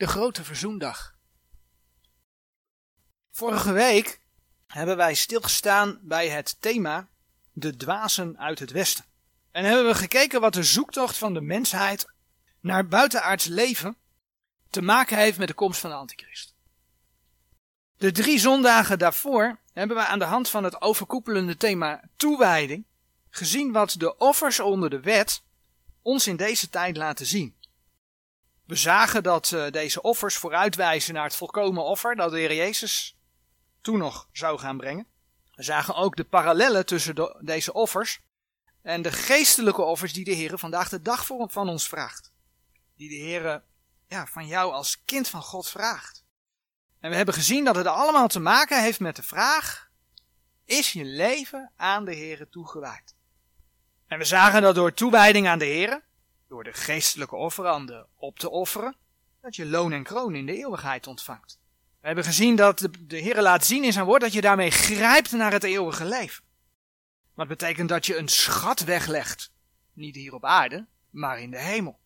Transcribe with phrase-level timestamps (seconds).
[0.00, 1.14] de grote verzoendag.
[3.30, 4.20] Vorige week
[4.66, 7.08] hebben wij stilgestaan bij het thema
[7.52, 9.04] de dwazen uit het westen.
[9.50, 12.06] En hebben we gekeken wat de zoektocht van de mensheid
[12.60, 13.96] naar buitenaards leven
[14.70, 16.54] te maken heeft met de komst van de antichrist.
[17.96, 22.84] De drie zondagen daarvoor hebben we aan de hand van het overkoepelende thema toewijding
[23.30, 25.42] gezien wat de offers onder de wet
[26.02, 27.58] ons in deze tijd laten zien.
[28.70, 33.16] We zagen dat uh, deze offers vooruitwijzen naar het volkomen offer dat de Heer Jezus
[33.80, 35.06] toen nog zou gaan brengen.
[35.54, 38.20] We zagen ook de parallellen tussen de, deze offers
[38.82, 42.32] en de geestelijke offers die de Heer vandaag de dag voor, van ons vraagt.
[42.96, 43.62] Die de Heer
[44.06, 46.24] ja, van jou als kind van God vraagt.
[47.00, 49.90] En we hebben gezien dat het allemaal te maken heeft met de vraag:
[50.64, 53.14] is je leven aan de Heer toegewijd?
[54.06, 56.08] En we zagen dat door toewijding aan de Heer,
[56.50, 58.96] door de geestelijke offeranden op te offeren,
[59.40, 61.58] dat je loon en kroon in de eeuwigheid ontvangt.
[62.00, 64.70] We hebben gezien dat de, de Heer laat zien in zijn woord dat je daarmee
[64.70, 66.44] grijpt naar het eeuwige leven.
[67.34, 69.52] Wat betekent dat je een schat weglegt.
[69.92, 71.98] Niet hier op aarde, maar in de hemel.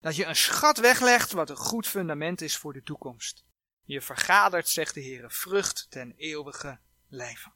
[0.00, 3.44] Dat je een schat weglegt wat een goed fundament is voor de toekomst.
[3.84, 6.78] Je vergadert, zegt de Heer, vrucht ten eeuwige
[7.08, 7.52] leven.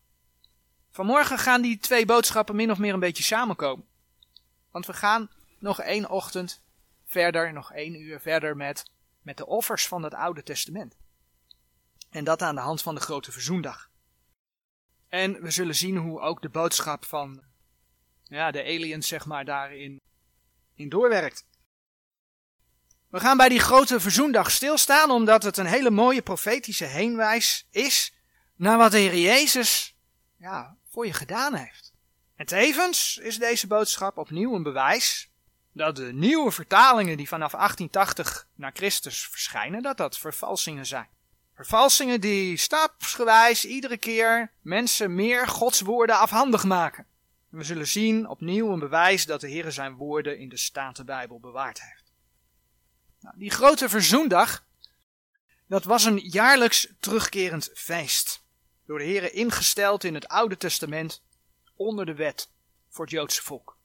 [0.90, 3.86] Vanmorgen gaan die twee boodschappen min of meer een beetje samenkomen.
[4.70, 6.62] Want we gaan nog één ochtend
[7.04, 8.90] verder, nog één uur verder met,
[9.22, 10.96] met de offers van het Oude Testament.
[12.10, 13.90] En dat aan de hand van de grote verzoendag.
[15.08, 17.42] En we zullen zien hoe ook de boodschap van
[18.22, 20.00] ja, de aliens, zeg maar, daarin
[20.74, 21.46] in doorwerkt.
[23.08, 28.14] We gaan bij die grote verzoendag stilstaan, omdat het een hele mooie profetische heenwijs is
[28.56, 29.96] naar wat de Heer Jezus
[30.36, 31.92] ja, voor je gedaan heeft.
[32.36, 35.27] En tevens is deze boodschap opnieuw een bewijs
[35.78, 41.08] dat de nieuwe vertalingen die vanaf 1880 naar Christus verschijnen, dat dat vervalsingen zijn.
[41.54, 47.06] Vervalsingen die stapsgewijs iedere keer mensen meer Gods woorden afhandig maken.
[47.50, 51.40] En we zullen zien opnieuw een bewijs dat de Heer zijn woorden in de Statenbijbel
[51.40, 52.12] bewaard heeft.
[53.20, 54.64] Nou, die grote verzoendag,
[55.66, 58.42] dat was een jaarlijks terugkerend feest.
[58.86, 61.22] Door de Heer ingesteld in het Oude Testament
[61.76, 62.50] onder de wet
[62.88, 63.77] voor het Joodse volk.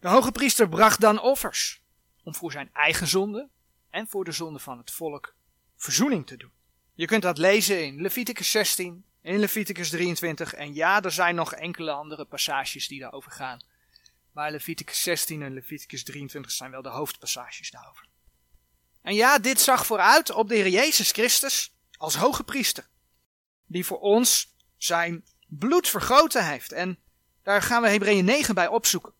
[0.00, 1.82] De hoge priester bracht dan offers
[2.22, 3.48] om voor zijn eigen zonde
[3.90, 5.34] en voor de zonde van het volk
[5.76, 6.52] verzoening te doen.
[6.94, 11.52] Je kunt dat lezen in Leviticus 16, in Leviticus 23 en ja, er zijn nog
[11.52, 13.60] enkele andere passages die daarover gaan.
[14.32, 18.06] Maar Leviticus 16 en Leviticus 23 zijn wel de hoofdpassages daarover.
[19.02, 22.88] En ja, dit zag vooruit op de Heer Jezus Christus als hoge priester,
[23.66, 26.72] die voor ons zijn bloed vergoten heeft.
[26.72, 26.98] En
[27.42, 29.16] daar gaan we Hebreeën 9 bij opzoeken.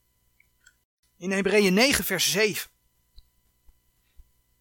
[1.18, 2.70] In Hebreeën 9 vers 7.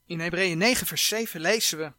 [0.06, 1.92] In Hebreeën 9 vers 7 lezen we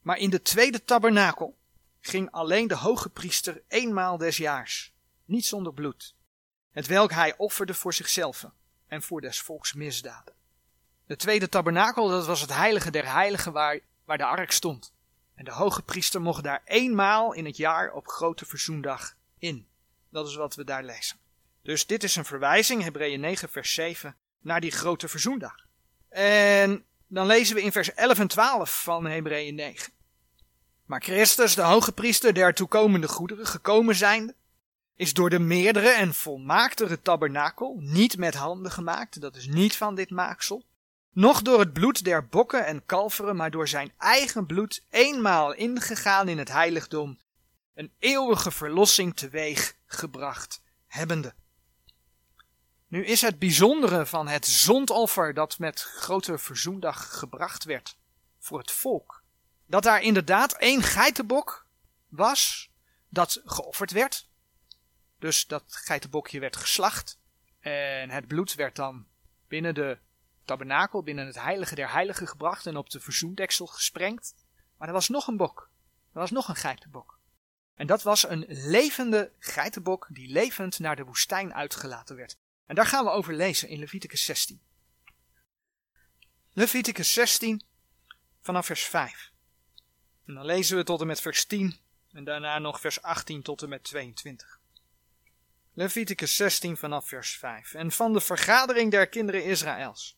[0.00, 1.58] maar in de tweede tabernakel
[2.00, 4.92] ging alleen de hoge priester eenmaal des jaars,
[5.24, 6.14] niet zonder bloed,
[6.70, 8.46] het welk hij offerde voor zichzelf
[8.86, 10.34] en voor des volks misdaden.
[11.06, 14.92] De tweede tabernakel, dat was het heilige der heiligen waar, waar de ark stond.
[15.34, 19.66] En de hoge priester mocht daar eenmaal in het jaar op grote verzoendag in.
[20.08, 21.21] Dat is wat we daar lezen.
[21.62, 25.54] Dus dit is een verwijzing, Hebreeën 9 vers 7, naar die grote verzoendag.
[26.08, 29.92] En dan lezen we in vers 11 en 12 van Hebreeën 9.
[30.86, 34.34] Maar Christus, de hoge priester der toekomende goederen, gekomen zijnde,
[34.96, 39.94] is door de meerdere en volmaaktere tabernakel, niet met handen gemaakt, dat is niet van
[39.94, 40.64] dit maaksel,
[41.12, 46.28] noch door het bloed der bokken en kalveren, maar door zijn eigen bloed eenmaal ingegaan
[46.28, 47.18] in het heiligdom,
[47.74, 51.34] een eeuwige verlossing teweeg gebracht hebbende.
[52.92, 57.96] Nu is het bijzondere van het zondoffer dat met grote verzoendag gebracht werd
[58.38, 59.22] voor het volk,
[59.66, 61.66] dat daar inderdaad één geitenbok
[62.08, 62.70] was
[63.08, 64.28] dat geofferd werd.
[65.18, 67.18] Dus dat geitenbokje werd geslacht
[67.60, 69.06] en het bloed werd dan
[69.48, 69.98] binnen de
[70.44, 74.34] tabernakel, binnen het heilige der heiligen gebracht en op de verzoendeksel gesprengd.
[74.76, 75.70] Maar er was nog een bok.
[76.12, 77.18] Er was nog een geitenbok.
[77.74, 82.40] En dat was een levende geitenbok die levend naar de woestijn uitgelaten werd.
[82.66, 84.60] En daar gaan we over lezen in Leviticus 16.
[86.52, 87.62] Leviticus 16
[88.40, 89.32] vanaf vers 5.
[90.26, 91.76] En dan lezen we tot en met vers 10
[92.12, 94.60] en daarna nog vers 18 tot en met 22.
[95.72, 97.74] Leviticus 16 vanaf vers 5.
[97.74, 100.16] En van de vergadering der kinderen Israëls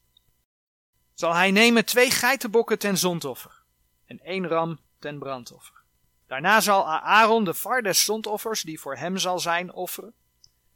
[1.15, 3.63] zal hij nemen twee geitenbokken ten zondoffer
[4.07, 5.83] en één ram ten brandoffer.
[6.27, 10.15] Daarna zal Aaron de var des zondoffers, die voor hem zal zijn, offeren,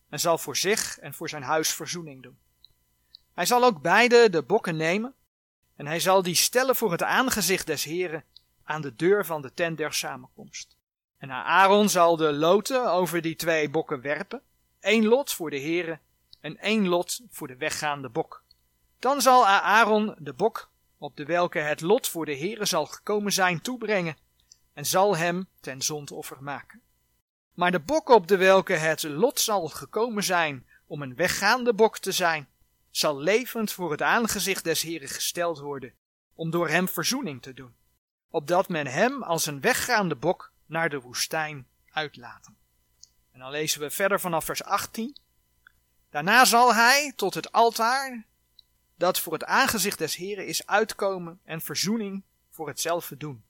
[0.09, 2.39] en zal voor zich en voor zijn huis verzoening doen.
[3.35, 5.15] Hij zal ook beide de bokken nemen
[5.79, 8.25] En hij zal die stellen voor het aangezicht des Heren
[8.65, 10.77] aan de deur van de tent der samenkomst.
[11.19, 14.43] En Aaron zal de loten over die twee bokken werpen,
[14.81, 16.01] één lot voor de Heren
[16.41, 18.45] en één lot voor de weggaande bok.
[18.99, 23.33] Dan zal Aaron de bok, op de welke het lot voor de Heren zal gekomen
[23.33, 24.17] zijn, toebrengen
[24.73, 26.83] en zal hem ten zondoffer maken.
[27.59, 31.99] Maar de bok op de welke het lot zal gekomen zijn om een weggaande bok
[31.99, 32.49] te zijn,
[32.91, 35.93] zal levend voor het aangezicht des Heren gesteld worden,
[36.35, 37.75] om door hem verzoening te doen,
[38.31, 42.57] opdat men hem als een weggaande bok naar de woestijn uitlaten.
[43.33, 45.17] En dan lezen we verder vanaf vers 18.
[46.11, 48.25] Daarna zal hij tot het altaar,
[48.97, 53.45] dat voor het aangezicht des Heren is uitkomen en verzoening voor hetzelfde doen.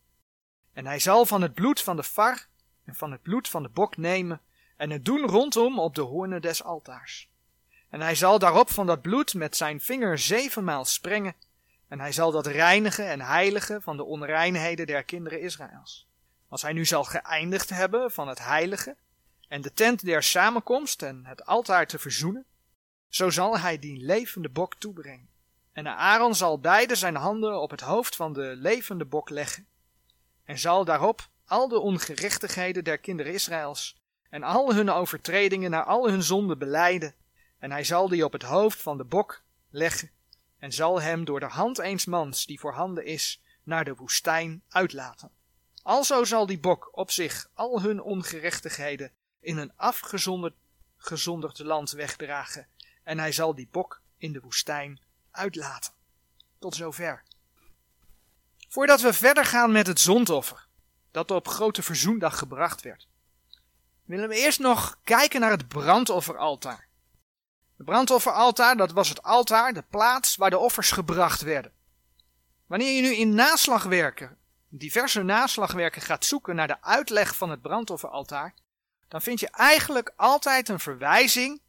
[0.73, 2.48] En hij zal van het bloed van de var
[2.89, 4.41] en van het bloed van de bok nemen
[4.77, 7.29] en het doen rondom op de hoornen des altaars.
[7.89, 11.35] En hij zal daarop van dat bloed met zijn vinger zevenmaal sprengen,
[11.89, 16.07] en hij zal dat reinigen en heiligen van de onreinheden der kinderen Israëls.
[16.49, 18.97] Als hij nu zal geëindigd hebben van het heilige,
[19.49, 22.45] en de tent der samenkomst en het altaar te verzoenen,
[23.09, 25.29] zo zal hij die levende bok toebrengen.
[25.73, 29.67] En Aaron zal beide zijn handen op het hoofd van de levende bok leggen,
[30.45, 33.97] en zal daarop al de ongerechtigheden der kinderen Israëls
[34.31, 37.15] en al hun overtredingen naar al hun zonden beleiden,
[37.59, 40.11] en hij zal die op het hoofd van de bok leggen,
[40.59, 45.31] en zal hem door de hand eens mans die voorhanden is, naar de woestijn uitlaten.
[45.83, 50.55] Alzo zal die bok op zich al hun ongerechtigheden in een afgezonderd
[50.97, 52.69] gezonderd land wegdragen,
[53.03, 55.01] en hij zal die bok in de woestijn
[55.31, 55.93] uitlaten.
[56.59, 57.23] Tot zover.
[58.69, 60.68] Voordat we verder gaan met het zondoffer,
[61.11, 63.09] dat op grote verzoendag gebracht werd,
[64.05, 66.89] willen we eerst nog kijken naar het brandofferaltaar.
[67.77, 71.73] Het brandofferaltaar, dat was het altaar, de plaats waar de offers gebracht werden.
[72.67, 74.39] Wanneer je nu in naslagwerken,
[74.69, 78.55] diverse naslagwerken gaat zoeken naar de uitleg van het brandofferaltaar,
[79.09, 81.61] dan vind je eigenlijk altijd een verwijzing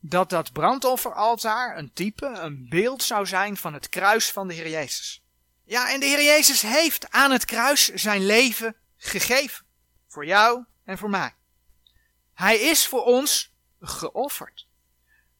[0.00, 4.68] dat dat brandofferaltaar een type, een beeld zou zijn van het kruis van de Heer
[4.68, 5.25] Jezus.
[5.68, 9.66] Ja, en de Heer Jezus heeft aan het kruis zijn leven gegeven.
[10.06, 11.34] Voor jou en voor mij.
[12.34, 14.68] Hij is voor ons geofferd.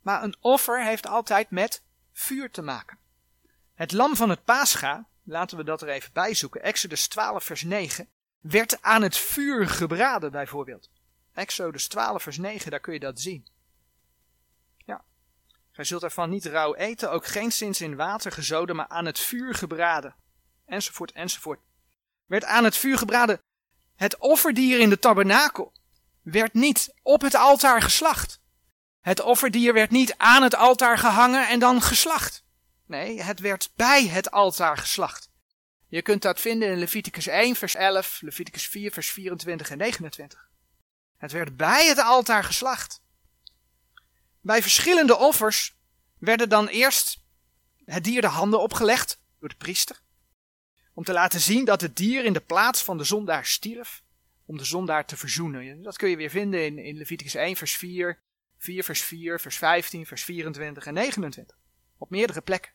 [0.02, 1.82] Maar een offer heeft altijd met
[2.12, 2.98] vuur te maken.
[3.74, 7.62] Het lam van het Pascha, laten we dat er even bij zoeken, Exodus 12 vers
[7.62, 8.08] 9,
[8.40, 10.90] werd aan het vuur gebraden bijvoorbeeld.
[11.32, 13.46] Exodus 12 vers 9, daar kun je dat zien.
[15.76, 19.18] Gij zult ervan niet rauw eten, ook geen sinds in water gezoden, maar aan het
[19.18, 20.14] vuur gebraden.
[20.66, 21.60] Enzovoort, enzovoort.
[22.26, 23.40] Werd aan het vuur gebraden.
[23.96, 25.72] Het offerdier in de tabernakel
[26.22, 28.40] werd niet op het altaar geslacht.
[29.00, 32.44] Het offerdier werd niet aan het altaar gehangen en dan geslacht.
[32.86, 35.30] Nee, het werd bij het altaar geslacht.
[35.88, 40.48] Je kunt dat vinden in Leviticus 1, vers 11, Leviticus 4, vers 24 en 29.
[41.16, 43.04] Het werd bij het altaar geslacht.
[44.46, 45.74] Bij verschillende offers
[46.18, 47.22] werden dan eerst
[47.84, 50.00] het dier de handen opgelegd door de priester.
[50.94, 54.02] Om te laten zien dat het dier in de plaats van de zondaar stierf.
[54.44, 55.82] Om de zondaar te verzoenen.
[55.82, 58.18] Dat kun je weer vinden in, in Leviticus 1 vers 4,
[58.58, 61.56] 4 vers 4, vers 15, vers 24 en 29.
[61.98, 62.72] Op meerdere plekken.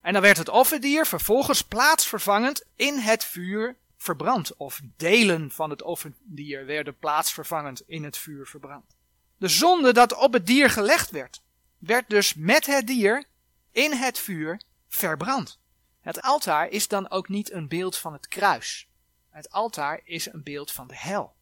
[0.00, 4.56] En dan werd het offerdier vervolgens plaatsvervangend in het vuur verbrand.
[4.56, 8.95] Of delen van het offerdier werden plaatsvervangend in het vuur verbrand.
[9.38, 11.42] De zonde dat op het dier gelegd werd,
[11.78, 13.24] werd dus met het dier
[13.72, 15.58] in het vuur verbrand.
[16.00, 18.88] Het altaar is dan ook niet een beeld van het kruis.
[19.30, 21.36] Het altaar is een beeld van de hel.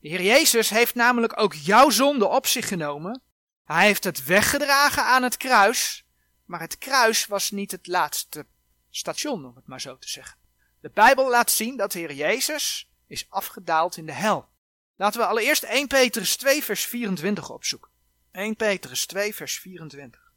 [0.00, 3.22] De Heer Jezus heeft namelijk ook jouw zonde op zich genomen.
[3.64, 6.06] Hij heeft het weggedragen aan het kruis,
[6.44, 8.46] maar het kruis was niet het laatste
[8.90, 10.38] station, om het maar zo te zeggen.
[10.80, 14.48] De Bijbel laat zien dat de Heer Jezus is afgedaald in de hel.
[14.98, 17.90] Laten we allereerst 1 Petrus 2 vers 24 opzoeken.
[18.32, 20.32] 1 Petrus 2 vers 24.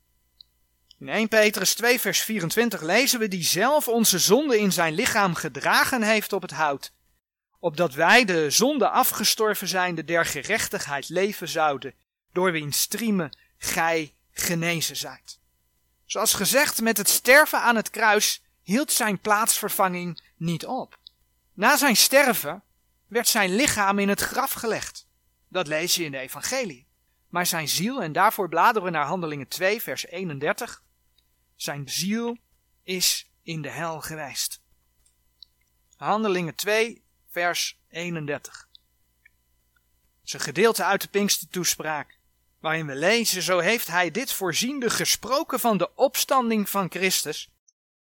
[0.99, 5.35] In 1 Petrus 2 vers 24 lezen we die zelf onze zonde in zijn lichaam
[5.35, 6.93] gedragen heeft op het hout,
[7.59, 11.93] opdat wij de zonde afgestorven zijnde der gerechtigheid leven zouden,
[12.31, 15.39] door wiens striemen gij genezen zijt.
[16.05, 20.99] Zoals gezegd, met het sterven aan het kruis hield zijn plaatsvervanging niet op.
[21.53, 22.63] Na zijn sterven
[23.11, 25.07] werd zijn lichaam in het graf gelegd.
[25.47, 26.87] Dat lees je in de evangelie.
[27.29, 30.83] Maar zijn ziel, en daarvoor bladeren we naar Handelingen 2, vers 31,
[31.55, 32.37] zijn ziel
[32.83, 34.61] is in de hel geweest.
[35.95, 38.67] Handelingen 2, vers 31.
[38.71, 38.79] Het
[40.23, 42.17] is een gedeelte uit de Pinkste toespraak,
[42.59, 47.49] waarin we lezen, zo heeft hij dit voorziende gesproken van de opstanding van Christus,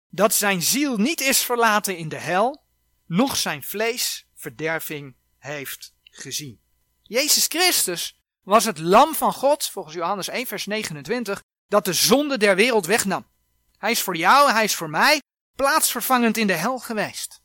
[0.09, 2.63] dat zijn ziel niet is verlaten in de hel,
[3.07, 6.61] noch zijn vlees verderving heeft gezien.
[7.03, 12.39] Jezus Christus was het lam van God, volgens Johannes 1 vers 29, dat de zonde
[12.39, 13.27] der wereld wegnam.
[13.79, 15.23] Hij is voor jou, hij is voor mij
[15.57, 17.43] plaatsvervangend in de hel geweest.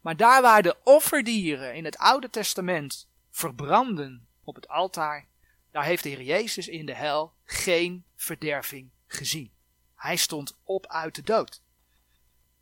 [0.00, 5.28] Maar daar waar de offerdieren in het Oude Testament verbranden op het altaar,
[5.70, 9.52] daar heeft de Heer Jezus in de hel geen verderving gezien.
[9.94, 11.62] Hij stond op uit de dood.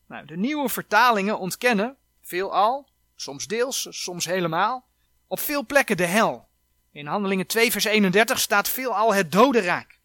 [0.06, 2.88] Nou, de nieuwe vertalingen ontkennen, veelal,
[3.22, 4.86] soms deels, soms helemaal,
[5.26, 6.48] op veel plekken de hel.
[6.92, 10.00] In Handelingen 2 vers 31 staat veelal het dodenrijk.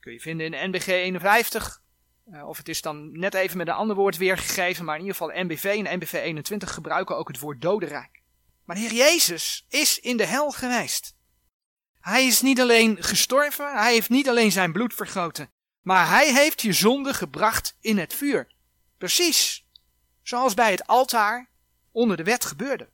[0.00, 1.82] Kun je vinden in NBG 51,
[2.32, 5.16] uh, of het is dan net even met een ander woord weergegeven, maar in ieder
[5.16, 8.22] geval NBV en NBV 21 gebruiken ook het woord dodenrijk.
[8.64, 11.16] Maar de Heer Jezus is in de hel geweest.
[12.00, 15.50] Hij is niet alleen gestorven, hij heeft niet alleen zijn bloed vergoten,
[15.82, 18.52] maar hij heeft je zonde gebracht in het vuur.
[18.98, 19.66] Precies
[20.22, 21.50] zoals bij het altaar
[21.92, 22.88] onder de wet gebeurde.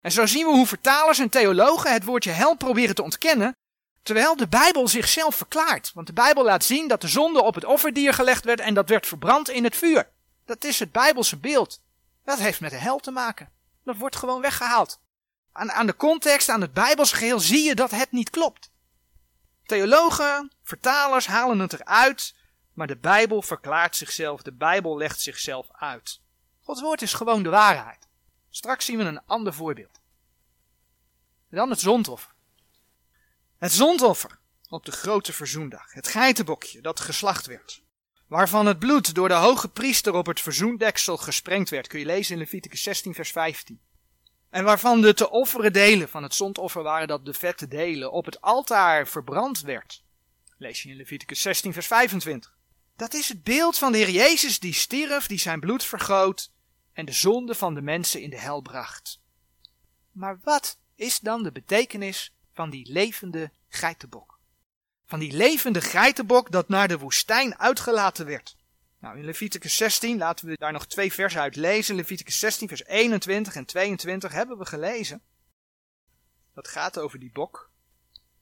[0.00, 3.56] En zo zien we hoe vertalers en theologen het woordje hel proberen te ontkennen,
[4.02, 5.90] terwijl de Bijbel zichzelf verklaart.
[5.94, 8.88] Want de Bijbel laat zien dat de zonde op het offerdier gelegd werd en dat
[8.88, 10.10] werd verbrand in het vuur.
[10.44, 11.82] Dat is het Bijbelse beeld.
[12.24, 13.52] Dat heeft met de hel te maken.
[13.84, 15.00] Dat wordt gewoon weggehaald.
[15.52, 18.70] Aan, aan de context, aan het Bijbelse geheel zie je dat het niet klopt.
[19.64, 22.34] Theologen, vertalers halen het eruit,
[22.72, 26.20] maar de Bijbel verklaart zichzelf, de Bijbel legt zichzelf uit.
[26.66, 28.08] Gods woord is gewoon de waarheid.
[28.50, 30.00] Straks zien we een ander voorbeeld.
[31.50, 32.34] Dan het zondoffer.
[33.58, 35.92] Het zondoffer op de grote verzoendag.
[35.92, 37.82] Het geitenbokje dat geslacht werd.
[38.26, 41.86] Waarvan het bloed door de hoge priester op het verzoendeksel gesprengd werd.
[41.86, 43.80] Kun je lezen in Leviticus 16 vers 15.
[44.50, 48.24] En waarvan de te offeren delen van het zondoffer waren dat de vette delen op
[48.24, 50.04] het altaar verbrand werd.
[50.58, 52.56] Lees je in Leviticus 16 vers 25.
[52.96, 56.54] Dat is het beeld van de Heer Jezus die stierf, die zijn bloed vergoot
[56.96, 59.20] en de zonde van de mensen in de hel bracht.
[60.12, 64.38] Maar wat is dan de betekenis van die levende geitenbok?
[65.04, 68.56] Van die levende geitenbok dat naar de woestijn uitgelaten werd.
[68.98, 71.94] Nou, in Leviticus 16, laten we daar nog twee versen uit lezen.
[71.94, 75.22] Leviticus 16, vers 21 en 22 hebben we gelezen.
[76.54, 77.70] Dat gaat over die bok.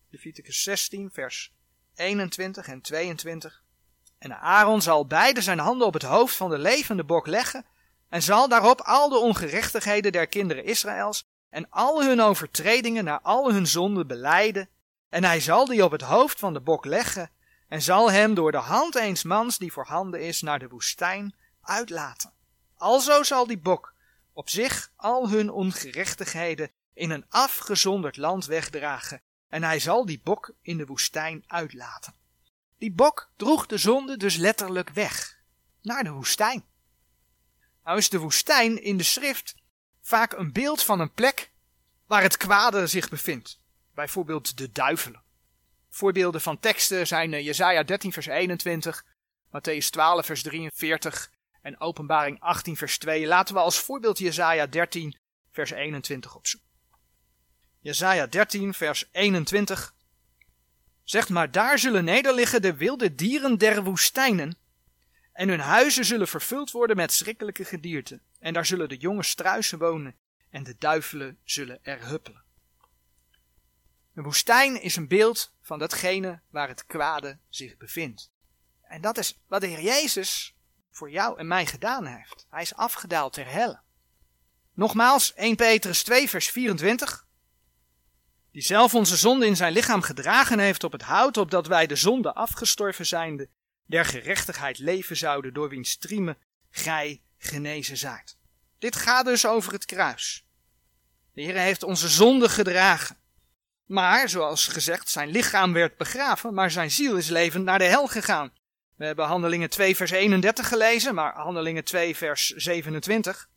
[0.09, 1.53] Leviticus 16, vers
[1.95, 3.63] 21 en 22.
[4.19, 7.67] En Aaron zal beide zijn handen op het hoofd van de levende bok leggen
[8.15, 13.53] en zal daarop al de ongerechtigheden der kinderen Israëls en al hun overtredingen naar al
[13.53, 14.69] hun zonden beleiden.
[15.09, 17.31] En hij zal die op het hoofd van de bok leggen
[17.69, 22.33] en zal hem door de hand eens mans die voorhanden is naar de woestijn uitlaten.
[22.77, 23.95] Alzo zal die bok
[24.33, 30.55] op zich al hun ongerechtigheden in een afgezonderd land wegdragen en hij zal die bok
[30.63, 32.15] in de woestijn uitlaten.
[32.79, 35.39] Die bok droeg de zonde dus letterlijk weg,
[35.83, 36.65] naar de woestijn.
[37.85, 39.55] Nou is de woestijn in de schrift
[40.03, 41.51] vaak een beeld van een plek
[42.07, 43.61] waar het kwade zich bevindt.
[43.95, 45.23] Bijvoorbeeld de duivelen.
[45.91, 49.05] Voorbeelden van teksten zijn eh, Jesaja 13 vers 21,
[49.47, 51.31] Matthäus 12 vers 43
[51.63, 53.27] en Openbaring 18 vers 2.
[53.27, 55.19] Laten we als voorbeeld Jesaja 13
[55.51, 56.71] vers 21 opzoeken.
[57.81, 59.95] Jesaja 13 vers 21
[61.03, 64.57] zegt maar daar zullen nederliggen de wilde dieren der woestijnen
[65.35, 68.23] en hun huizen zullen vervuld worden met schrikkelijke gedierten.
[68.39, 70.17] En daar zullen de jonge struisen wonen
[70.51, 72.43] en de duivelen zullen er huppelen.
[74.13, 78.31] De woestijn is een beeld van datgene waar het kwade zich bevindt.
[78.83, 80.55] En dat is wat de Heer Jezus
[80.91, 82.47] voor jou en mij gedaan heeft.
[82.51, 83.81] Hij is afgedaald ter helle.
[84.73, 87.27] Nogmaals, 1 Petrus 2 vers 24.
[88.51, 91.97] Die zelf onze zonde in zijn lichaam gedragen heeft op het hout, opdat wij de
[91.97, 93.49] zonde afgestorven zijnde
[93.87, 96.39] der gerechtigheid leven zouden, door wiens striemen
[96.71, 98.39] gij genezen zijt.
[98.79, 100.47] Dit gaat dus over het kruis.
[101.33, 103.17] De Heer heeft onze zonde gedragen.
[103.87, 108.07] Maar, zoals gezegd, zijn lichaam werd begraven, maar zijn ziel is levend naar de hel
[108.07, 108.53] gegaan.
[108.97, 113.49] We hebben Handelingen 2 vers 31 gelezen, maar Handelingen 2 vers 27.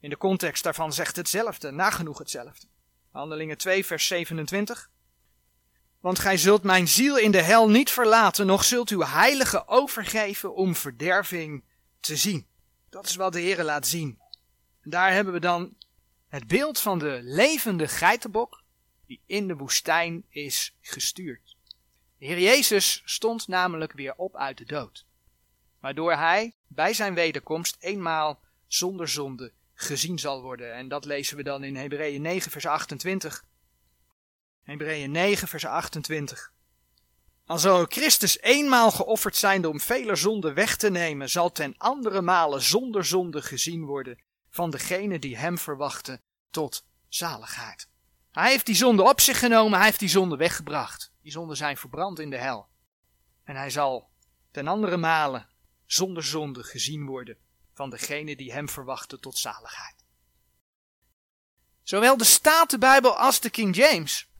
[0.00, 2.66] In de context daarvan zegt hetzelfde, nagenoeg hetzelfde.
[3.10, 4.90] Handelingen 2 vers 27.
[6.02, 10.54] Want gij zult mijn ziel in de hel niet verlaten, nog zult uw heilige overgeven
[10.54, 11.64] om verderving
[12.00, 12.46] te zien.
[12.90, 14.18] Dat is wat de Heer laat zien.
[14.82, 15.76] En daar hebben we dan
[16.28, 18.62] het beeld van de levende geitenbok
[19.06, 21.56] die in de woestijn is gestuurd.
[22.18, 25.06] De Heer Jezus stond namelijk weer op uit de dood,
[25.80, 30.74] waardoor hij bij zijn wederkomst eenmaal zonder zonde gezien zal worden.
[30.74, 33.44] En dat lezen we dan in Hebreeën 9 vers 28.
[34.62, 36.52] Hebreeën 9, vers 28.
[37.46, 42.20] Al zal Christus eenmaal geofferd zijn om vele zonden weg te nemen, zal ten andere
[42.20, 44.18] malen zonder zonde gezien worden
[44.50, 47.88] van degene die hem verwachten tot zaligheid.
[48.32, 51.12] Hij heeft die zonde op zich genomen, hij heeft die zonde weggebracht.
[51.22, 52.68] Die zonden zijn verbrand in de hel.
[53.44, 54.10] En hij zal
[54.50, 55.48] ten andere malen
[55.86, 57.36] zonder zonde gezien worden
[57.74, 60.04] van degene die hem verwachten tot zaligheid.
[61.82, 64.31] Zowel de Statenbijbel als de King James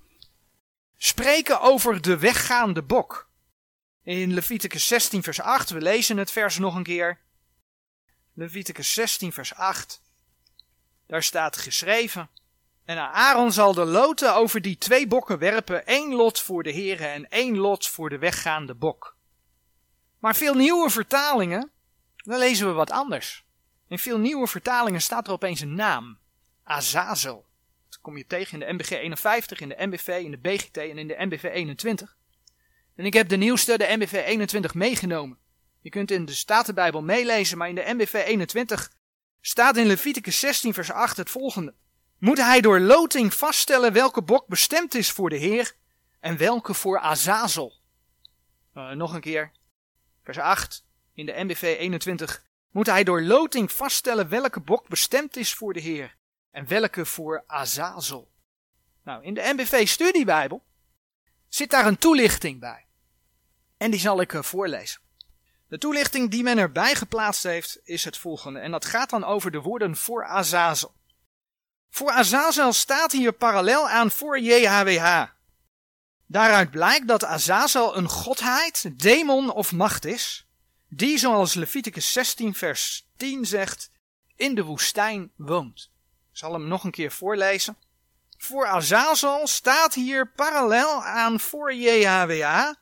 [1.04, 3.30] spreken over de weggaande bok.
[4.02, 7.21] In Leviticus 16 vers 8, we lezen het vers nog een keer.
[8.35, 10.02] Leviticus 16 vers 8,
[11.06, 12.30] daar staat geschreven.
[12.85, 17.12] En Aaron zal de loten over die twee bokken werpen, één lot voor de heren
[17.12, 19.16] en één lot voor de weggaande bok.
[20.18, 21.71] Maar veel nieuwe vertalingen,
[22.16, 23.44] dan lezen we wat anders.
[23.88, 26.18] In veel nieuwe vertalingen staat er opeens een naam.
[26.64, 27.50] Azazel.
[28.02, 31.09] Kom je tegen in de MBG 51, in de MBV, in de BGT en in
[31.09, 32.16] de MBV 21.
[32.97, 35.38] En ik heb de nieuwste, de MBV 21, meegenomen.
[35.80, 38.92] Je kunt in de Statenbijbel meelezen, maar in de MBV 21
[39.40, 41.75] staat in Leviticus 16 vers 8 het volgende.
[42.18, 45.75] Moet hij door loting vaststellen welke bok bestemd is voor de Heer
[46.21, 47.80] en welke voor Azazel?
[48.75, 49.52] Uh, nog een keer.
[50.25, 52.44] Vers 8 in de MBV 21.
[52.71, 56.21] Moet hij door loting vaststellen welke bok bestemd is voor de Heer
[56.52, 58.30] en welke voor Azazel.
[59.04, 60.64] Nou, in de MBV Studiebijbel
[61.49, 62.87] zit daar een toelichting bij.
[63.76, 65.00] En die zal ik uh, voorlezen.
[65.68, 68.59] De toelichting die men erbij geplaatst heeft is het volgende.
[68.61, 70.94] En dat gaat dan over de woorden voor Azazel.
[71.90, 75.25] Voor Azazel staat hier parallel aan voor JHWH.
[76.26, 80.47] Daaruit blijkt dat Azazel een godheid, demon of macht is,
[80.88, 83.90] die zoals Leviticus 16 vers 10 zegt,
[84.37, 85.91] in de woestijn woont.
[86.32, 87.76] Ik zal hem nog een keer voorlezen.
[88.36, 92.72] Voor Azazel staat hier parallel aan voor JHWH.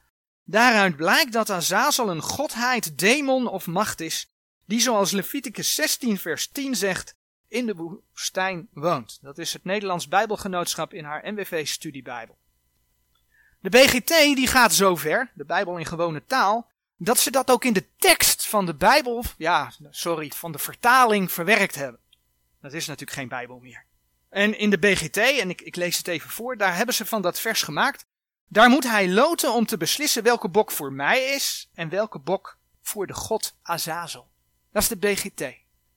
[0.45, 4.31] Daaruit blijkt dat Azazel een godheid, demon of macht is,
[4.65, 7.17] die zoals Leviticus 16 vers 10 zegt,
[7.49, 9.19] in de woestijn woont.
[9.23, 12.39] Dat is het Nederlands Bijbelgenootschap in haar NWV studiebijbel.
[13.61, 17.73] De BGT die gaat zover, de Bijbel in gewone taal, dat ze dat ook in
[17.73, 22.01] de tekst van de Bijbel, ja, sorry, van de vertaling verwerkt hebben.
[22.61, 23.85] Dat is natuurlijk geen Bijbel meer.
[24.29, 27.23] En in de BGT, en ik, ik lees het even voor, daar hebben ze van
[27.23, 28.07] dat vers gemaakt.
[28.49, 32.59] Daar moet hij loten om te beslissen welke bok voor mij is en welke bok
[32.83, 34.31] voor de god Azazel.
[34.73, 35.45] Dat is de BGT.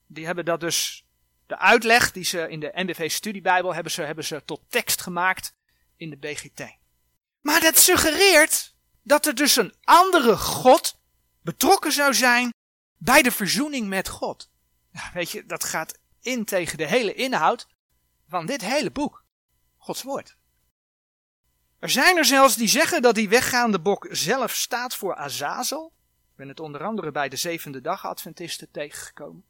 [0.07, 1.05] Die hebben dat dus,
[1.47, 5.53] de uitleg die ze in de NBV studiebijbel hebben ze, hebben ze tot tekst gemaakt
[5.95, 6.77] in de BGT.
[7.41, 10.99] Maar dat suggereert dat er dus een andere god
[11.41, 12.53] betrokken zou zijn
[12.97, 14.49] bij de verzoening met God.
[15.13, 17.67] Weet je, dat gaat in tegen de hele inhoud
[18.27, 19.23] van dit hele boek.
[19.77, 20.37] Gods woord.
[21.79, 25.93] Er zijn er zelfs die zeggen dat die weggaande bok zelf staat voor Azazel.
[26.31, 29.45] Ik ben het onder andere bij de zevende dag Adventisten tegengekomen.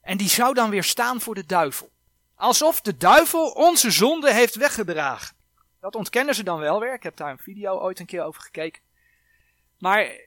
[0.00, 1.90] En die zou dan weer staan voor de duivel.
[2.34, 5.36] Alsof de duivel onze zonde heeft weggedragen.
[5.80, 6.94] Dat ontkennen ze dan wel weer.
[6.94, 8.82] Ik heb daar een video ooit een keer over gekeken.
[9.78, 10.20] Maar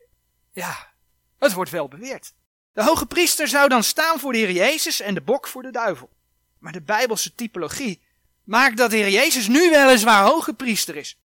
[0.51, 0.93] ja,
[1.37, 2.33] het wordt wel beweerd.
[2.73, 5.71] De hoge priester zou dan staan voor de Heer Jezus en de bok voor de
[5.71, 6.09] duivel.
[6.57, 8.01] Maar de Bijbelse typologie
[8.43, 11.19] maakt dat de Heer Jezus nu weliswaar hoge priester is.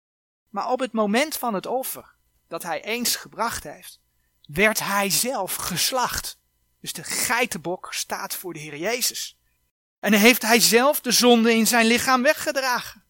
[0.48, 2.14] Maar op het moment van het offer
[2.48, 4.00] dat hij eens gebracht heeft,
[4.46, 6.38] werd hij zelf geslacht.
[6.80, 9.38] Dus de geitenbok staat voor de Heer Jezus.
[10.00, 13.04] En heeft hij zelf de zonde in zijn lichaam weggedragen.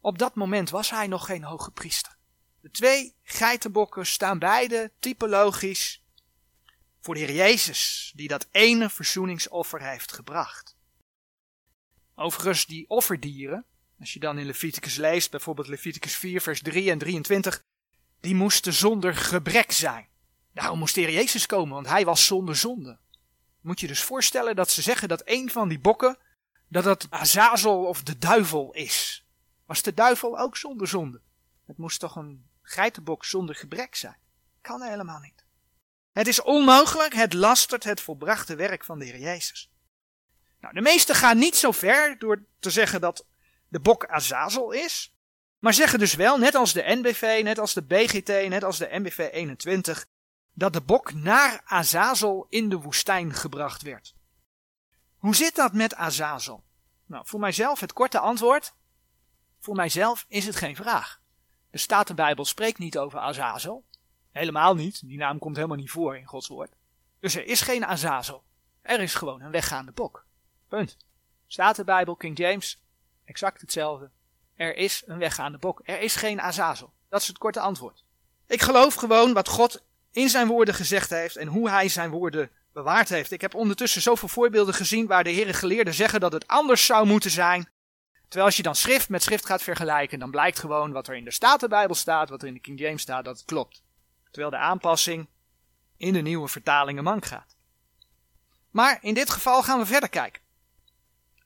[0.00, 2.16] Op dat moment was hij nog geen hoge priester.
[2.60, 6.02] De twee geitenbokken staan beide typologisch
[7.08, 10.76] voor de Heer Jezus, die dat ene verzoeningsoffer heeft gebracht.
[12.14, 13.64] Overigens, die offerdieren,
[13.98, 17.62] als je dan in Leviticus leest, bijvoorbeeld Leviticus 4, vers 3 en 23,
[18.20, 20.08] die moesten zonder gebrek zijn.
[20.52, 22.98] Daarom moest de Heer Jezus komen, want hij was zonder zonde.
[23.60, 26.18] Moet je dus voorstellen dat ze zeggen dat een van die bokken,
[26.68, 29.26] dat dat Azazel of de duivel is.
[29.66, 31.20] Was de duivel ook zonder zonde?
[31.66, 34.18] Het moest toch een geitenbok zonder gebrek zijn?
[34.60, 35.46] Kan helemaal niet.
[36.18, 39.70] Het is onmogelijk, het lastert het volbrachte werk van de Heer Jezus.
[40.60, 43.26] Nou, de meesten gaan niet zo ver door te zeggen dat
[43.68, 45.14] de bok Azazel is,
[45.58, 48.88] maar zeggen dus wel, net als de NBV, net als de BGT, net als de
[48.92, 50.06] MBV 21,
[50.52, 54.14] dat de bok naar Azazel in de woestijn gebracht werd.
[55.16, 56.64] Hoe zit dat met Azazel?
[57.06, 58.74] Nou, voor mijzelf het korte antwoord.
[59.60, 61.20] Voor mijzelf is het geen vraag.
[61.70, 63.84] De Statenbijbel spreekt niet over Azazel.
[64.38, 65.08] Helemaal niet.
[65.08, 66.70] Die naam komt helemaal niet voor in Gods woord.
[67.20, 68.42] Dus er is geen Azazel.
[68.82, 70.24] Er is gewoon een weggaande bok.
[70.68, 70.96] Punt.
[71.46, 72.82] Statenbijbel, King James,
[73.24, 74.10] exact hetzelfde.
[74.54, 75.80] Er is een weggaande bok.
[75.84, 76.92] Er is geen Azazel.
[77.08, 78.04] Dat is het korte antwoord.
[78.46, 82.50] Ik geloof gewoon wat God in zijn woorden gezegd heeft en hoe hij zijn woorden
[82.72, 83.30] bewaard heeft.
[83.30, 87.06] Ik heb ondertussen zoveel voorbeelden gezien waar de heren geleerden zeggen dat het anders zou
[87.06, 87.68] moeten zijn.
[88.22, 91.24] Terwijl als je dan schrift met schrift gaat vergelijken, dan blijkt gewoon wat er in
[91.24, 93.82] de Statenbijbel staat, wat er in de King James staat, dat het klopt.
[94.30, 95.28] Terwijl de aanpassing
[95.96, 97.56] in de nieuwe vertalingen mank gaat.
[98.70, 100.42] Maar in dit geval gaan we verder kijken.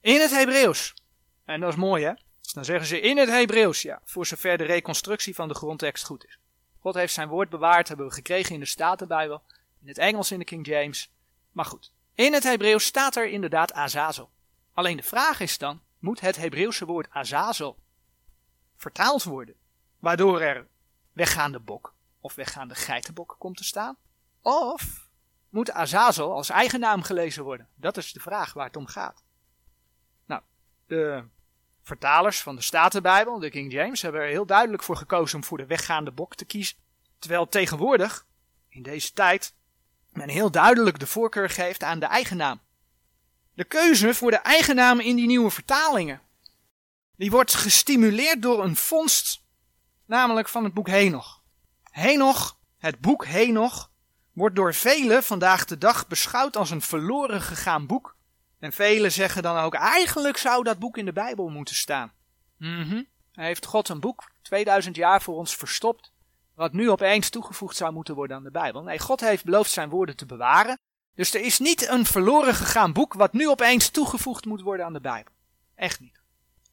[0.01, 0.95] In het Hebreeuws.
[1.45, 2.13] En dat is mooi hè.
[2.53, 6.27] Dan zeggen ze in het Hebreeuws, ja, voor zover de reconstructie van de grondtekst goed
[6.27, 6.39] is.
[6.79, 9.43] God heeft zijn woord bewaard, hebben we gekregen in de Statenbijbel,
[9.81, 11.11] in het Engels in de King James.
[11.53, 14.31] Maar goed, in het Hebreeuws staat er inderdaad Azazel.
[14.75, 17.79] Alleen de vraag is dan, moet het Hebreeuwse woord Azazel
[18.77, 19.55] vertaald worden,
[19.99, 20.67] waardoor er
[21.13, 23.97] weggaande bok of weggaande geitenbok komt te staan?
[24.41, 25.09] Of
[25.49, 27.69] moet Azazel als eigen naam gelezen worden?
[27.75, 29.25] Dat is de vraag waar het om gaat.
[30.27, 30.43] Nou,
[30.87, 31.25] de
[31.83, 35.59] vertalers van de Statenbijbel, de King James, hebben er heel duidelijk voor gekozen om voor
[35.59, 36.77] de weggaande bok te kiezen.
[37.19, 38.27] Terwijl tegenwoordig,
[38.69, 39.55] in deze tijd,
[40.11, 42.61] men heel duidelijk de voorkeur geeft aan de eigen naam.
[43.55, 46.23] De keuze voor de eigen naam in die nieuwe vertalingen,
[47.17, 49.45] die wordt gestimuleerd door een vondst,
[50.07, 51.42] namelijk van het boek Henoch.
[51.93, 53.91] Henoch, het boek Henoch,
[54.33, 58.17] wordt door velen vandaag de dag beschouwd als een verloren gegaan boek.
[58.59, 62.13] En velen zeggen dan ook, eigenlijk zou dat boek in de Bijbel moeten staan.
[62.59, 66.13] Mm Hij heeft God een boek 2000 jaar voor ons verstopt,
[66.55, 68.83] wat nu opeens toegevoegd zou moeten worden aan de Bijbel.
[68.83, 70.79] Nee, God heeft beloofd zijn woorden te bewaren.
[71.15, 74.93] Dus er is niet een verloren gegaan boek wat nu opeens toegevoegd moet worden aan
[74.93, 75.33] de Bijbel.
[75.75, 76.21] Echt niet.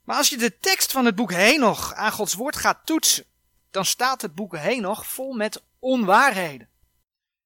[0.03, 3.25] Maar als je de tekst van het boek Henoch aan Gods woord gaat toetsen,
[3.71, 6.69] dan staat het boek Henoch vol met onwaarheden.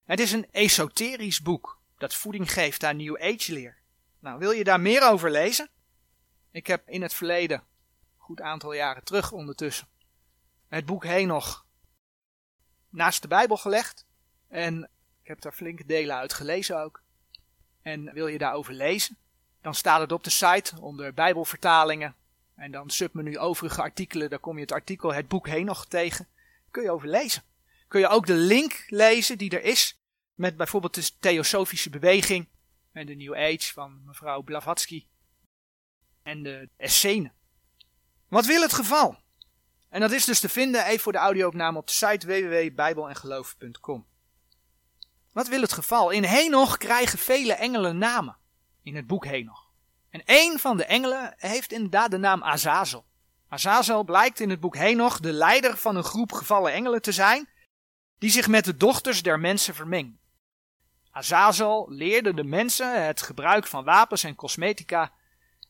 [0.03, 3.77] Het is een esoterisch boek dat voeding geeft aan New Age leer.
[4.19, 5.69] Nou, wil je daar meer over lezen?
[6.51, 7.65] Ik heb in het verleden, een
[8.17, 9.88] goed aantal jaren terug ondertussen,
[10.67, 11.65] het boek Henoch
[12.89, 14.05] naast de Bijbel gelegd.
[14.47, 14.89] En
[15.21, 17.03] ik heb daar flinke delen uit gelezen ook.
[17.81, 19.17] En wil je daarover lezen?
[19.62, 22.15] Dan staat het op de site onder Bijbelvertalingen.
[22.56, 26.28] En dan submenu overige artikelen, daar kom je het artikel Het boek Henoch tegen.
[26.72, 27.44] Kun je over lezen.
[27.88, 30.02] Kun je ook de link lezen die er is
[30.34, 32.48] met bijvoorbeeld de Theosofische Beweging
[32.92, 35.08] en de New Age van mevrouw Blavatsky
[36.24, 37.32] en de Essene.
[38.28, 39.22] Wat wil het geval?
[39.89, 44.06] En dat is dus te vinden even voor de audioopname op de site www.bijbelengeloof.com.
[45.32, 46.10] Wat wil het geval?
[46.10, 48.38] In Henoch krijgen vele engelen namen
[48.84, 49.62] in het boek Henoch.
[50.13, 53.06] En één van de engelen heeft inderdaad de naam Azazel.
[53.47, 57.49] Azazel blijkt in het boek Henoch de leider van een groep gevallen engelen te zijn,
[58.17, 60.19] die zich met de dochters der mensen vermengen.
[61.12, 65.13] Azazel leerde de mensen het gebruik van wapens en cosmetica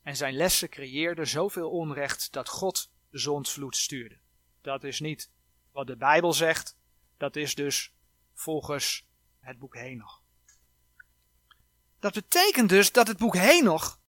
[0.01, 4.19] en zijn lessen creëerden zoveel onrecht dat God de zondvloed stuurde.
[4.61, 5.31] Dat is niet
[5.71, 6.77] wat de Bijbel zegt,
[7.17, 7.93] dat is dus
[8.33, 9.07] volgens
[9.39, 10.21] het boek Henoch.
[11.99, 14.01] Dat betekent dus dat het boek Henoch,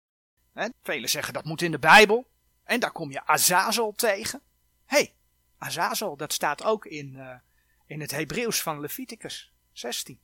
[0.54, 2.28] hè, velen zeggen dat moet in de Bijbel,
[2.64, 4.42] en daar kom je Azazel tegen.
[4.86, 5.14] Hé, hey,
[5.58, 7.36] Azazel, dat staat ook in, uh,
[7.86, 10.20] in het Hebreeuws van Leviticus 16.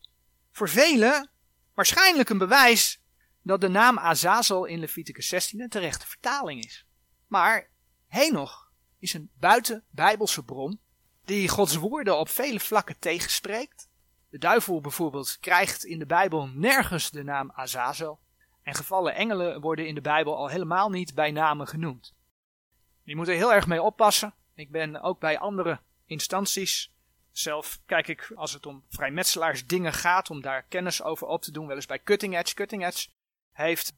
[0.51, 1.29] Voor velen
[1.73, 3.01] waarschijnlijk een bewijs
[3.41, 6.85] dat de naam Azazel in Leviticus 16 een terechte vertaling is.
[7.27, 7.69] Maar
[8.07, 10.79] Henoch is een buiten bijbelse bron
[11.25, 13.87] die Gods woorden op vele vlakken tegenspreekt.
[14.29, 18.19] De duivel bijvoorbeeld krijgt in de Bijbel nergens de naam Azazel.
[18.63, 22.13] En gevallen engelen worden in de Bijbel al helemaal niet bij namen genoemd.
[23.03, 24.33] Je moet er heel erg mee oppassen.
[24.55, 26.91] Ik ben ook bij andere instanties
[27.31, 31.51] zelf kijk ik, als het om vrijmetselaars dingen gaat, om daar kennis over op te
[31.51, 32.53] doen, wel eens bij Cutting Edge.
[32.53, 33.07] Cutting Edge
[33.51, 33.93] heeft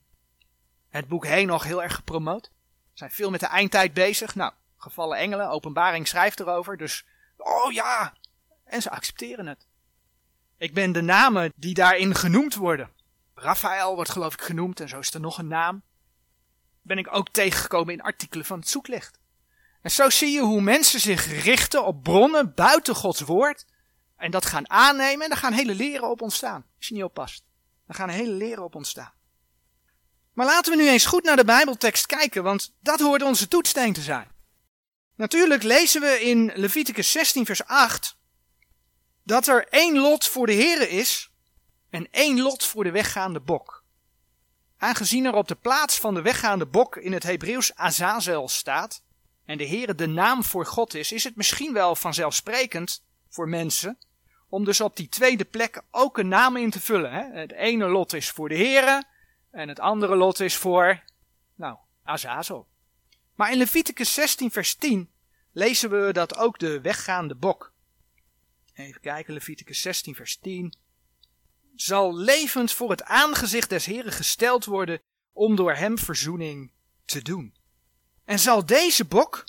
[0.90, 2.52] het boek heen nog heel erg gepromoot.
[2.94, 4.36] Zijn veel met de eindtijd bezig.
[4.36, 7.06] Nou, gevallen engelen, openbaring schrijft erover, dus
[7.38, 8.14] oh ja,
[8.64, 9.68] en ze accepteren het.
[10.58, 12.90] Ik ben de namen die daarin genoemd worden.
[13.42, 15.84] Raphaël wordt geloof ik genoemd en zo is er nog een naam.
[16.82, 19.20] Ben ik ook tegengekomen in artikelen van het zoeklicht.
[19.82, 23.66] En zo zie je hoe mensen zich richten op bronnen buiten Gods woord.
[24.16, 26.66] En dat gaan aannemen en daar gaan hele leren op ontstaan.
[26.78, 27.44] Als je niet oppast.
[27.88, 29.14] Dan gaan hele leren op ontstaan.
[30.34, 33.94] Maar laten we nu eens goed naar de Bijbeltekst kijken, want dat hoort onze toetssteen
[33.94, 34.28] te zijn.
[35.16, 38.18] Natuurlijk lezen we in Leviticus 16 vers 8
[39.24, 41.31] dat er één lot voor de Here is
[41.92, 43.84] en één lot voor de weggaande bok.
[44.78, 49.04] Aangezien er op de plaats van de weggaande bok in het Hebreeuws Azazel staat,
[49.46, 53.98] en de Heere de naam voor God is, is het misschien wel vanzelfsprekend voor mensen
[54.50, 57.12] om dus op die tweede plek ook een naam in te vullen.
[57.12, 57.40] Hè?
[57.40, 59.04] Het ene lot is voor de Heere
[59.52, 61.04] en het andere lot is voor,
[61.56, 62.68] nou, Azazel.
[63.36, 65.10] Maar in Leviticus 16 vers 10
[65.52, 67.72] lezen we dat ook de weggaande bok
[68.74, 70.74] Even kijken, Leviticus 16, vers 10.
[71.76, 76.72] Zal levend voor het aangezicht des Heren gesteld worden om door hem verzoening
[77.06, 77.56] te doen.
[78.26, 79.44] En zal deze bok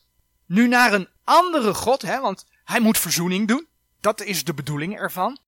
[0.47, 3.67] nu naar een andere God, hè, want hij moet verzoening doen,
[4.01, 5.39] dat is de bedoeling ervan.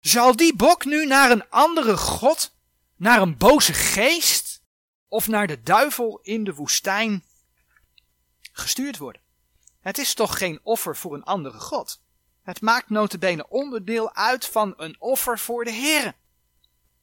[0.00, 2.54] Zal die bok nu naar een andere God,
[2.96, 4.62] naar een boze geest
[5.08, 7.24] of naar de duivel in de woestijn
[8.52, 9.22] gestuurd worden?
[9.80, 12.03] Het is toch geen offer voor een andere God?
[12.44, 16.14] Het maakt notabene onderdeel uit van een offer voor de Heer.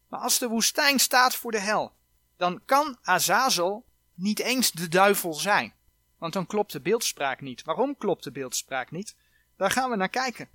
[0.08, 1.94] Maar als de woestijn staat voor de hel,
[2.38, 5.74] dan kan Azazel niet eens de duivel zijn.
[6.18, 7.64] Want dan klopt de beeldspraak niet.
[7.64, 9.16] Waarom klopt de beeldspraak niet?
[9.56, 10.50] Daar gaan we naar kijken.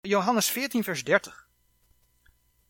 [0.00, 1.48] Johannes 14, vers 30.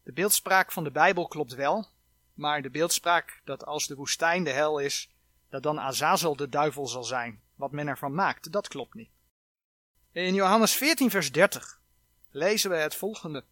[0.02, 1.88] De beeldspraak van de Bijbel klopt wel,
[2.34, 5.10] maar de beeldspraak dat als de woestijn de hel is,
[5.48, 9.10] dat dan Azazel de duivel zal zijn, wat men ervan maakt, dat klopt niet.
[10.12, 11.80] In Johannes 14, vers 30
[12.30, 13.44] lezen we het volgende.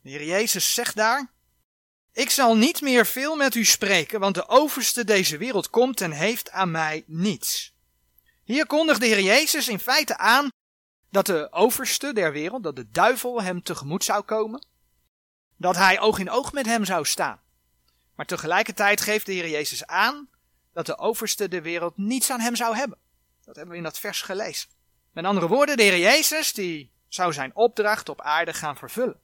[0.00, 1.32] De Heer Jezus zegt daar,
[2.12, 6.10] ik zal niet meer veel met u spreken, want de overste deze wereld komt en
[6.10, 7.74] heeft aan mij niets.
[8.44, 10.48] Hier kondigt de Heer Jezus in feite aan
[11.10, 14.66] dat de overste der wereld, dat de duivel hem tegemoet zou komen,
[15.56, 17.40] dat hij oog in oog met hem zou staan.
[18.14, 20.28] Maar tegelijkertijd geeft de Heer Jezus aan
[20.72, 22.98] dat de overste der wereld niets aan hem zou hebben.
[23.44, 24.68] Dat hebben we in dat vers gelezen.
[25.12, 29.20] Met andere woorden, de Heer Jezus die zou zijn opdracht op aarde gaan vervullen.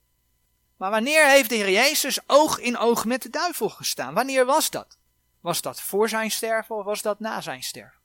[0.76, 4.14] Maar wanneer heeft de Heer Jezus oog in oog met de duivel gestaan?
[4.14, 4.98] Wanneer was dat?
[5.40, 8.00] Was dat voor zijn sterven of was dat na zijn sterven?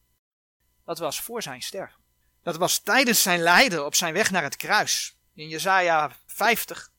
[0.85, 2.01] Dat was voor zijn sterven.
[2.43, 5.17] Dat was tijdens zijn lijden op zijn weg naar het kruis.
[5.33, 6.91] In Jesaja 50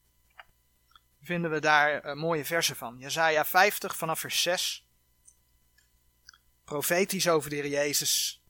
[1.23, 2.99] vinden we daar uh, mooie versen van.
[2.99, 4.85] Jesaja 50 vanaf vers 6.
[6.65, 8.43] Profetisch over de Heer Jezus.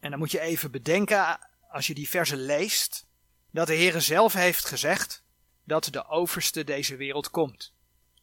[0.00, 3.06] En dan moet je even bedenken, als je die versen leest,
[3.50, 5.22] dat de Heer zelf heeft gezegd
[5.64, 7.74] dat de overste deze wereld komt.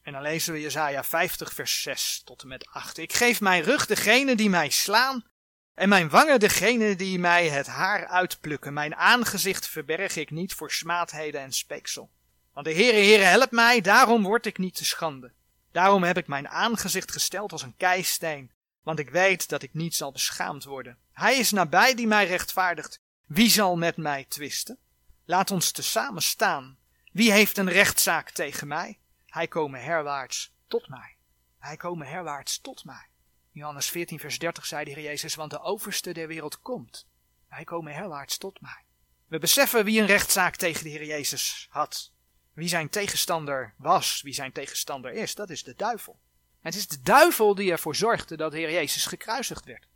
[0.01, 2.97] En dan lezen we Jesaja 50 vers 6 tot en met 8.
[2.97, 5.25] Ik geef mijn rug degene die mij slaan
[5.73, 8.73] en mijn wangen degene die mij het haar uitplukken.
[8.73, 12.09] Mijn aangezicht verberg ik niet voor smaadheden en speeksel.
[12.53, 15.31] Want de Heere, Heere, help mij, daarom word ik niet te schande.
[15.71, 18.51] Daarom heb ik mijn aangezicht gesteld als een keisteen,
[18.83, 20.97] want ik weet dat ik niet zal beschaamd worden.
[21.11, 22.99] Hij is nabij die mij rechtvaardigt.
[23.27, 24.77] Wie zal met mij twisten?
[25.25, 26.77] Laat ons tezamen staan.
[27.11, 28.99] Wie heeft een rechtszaak tegen mij?
[29.25, 31.15] Hij komen herwaarts tot mij.
[31.59, 33.07] Hij komen herwaarts tot mij.
[33.51, 37.07] Johannes 14, vers 30 zei de Heer Jezus, want de overste der wereld komt.
[37.47, 38.85] Hij komen herwaarts tot mij.
[39.27, 42.11] We beseffen wie een rechtszaak tegen de Heer Jezus had.
[42.53, 46.19] Wie zijn tegenstander was, wie zijn tegenstander is, dat is de duivel.
[46.61, 49.87] Het is de duivel die ervoor zorgde dat de Heer Jezus gekruisigd werd.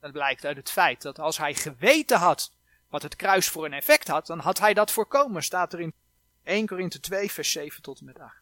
[0.00, 2.54] Dat blijkt uit het feit dat als hij geweten had
[2.88, 5.92] wat het kruis voor een effect had, dan had hij dat voorkomen, staat er in
[6.42, 8.34] 1 Korinthe 2, vers 7 tot en met 8.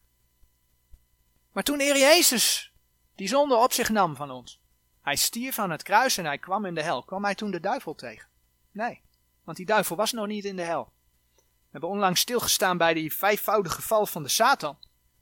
[1.52, 2.72] Maar toen Heer Jezus
[3.14, 4.60] die zonde op zich nam van ons,
[5.02, 7.60] hij stierf aan het kruis en hij kwam in de hel, kwam hij toen de
[7.60, 8.28] duivel tegen?
[8.72, 9.00] Nee,
[9.44, 10.92] want die duivel was nog niet in de hel.
[11.34, 14.78] We hebben onlangs stilgestaan bij die vijfvoudige val van de Satan.